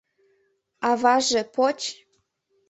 [0.89, 1.79] «Аваже, поч.